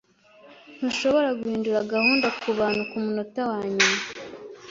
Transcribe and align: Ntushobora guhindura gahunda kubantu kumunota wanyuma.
Ntushobora 0.77 1.29
guhindura 1.39 1.87
gahunda 1.93 2.27
kubantu 2.41 2.81
kumunota 2.89 3.39
wanyuma. 3.51 3.97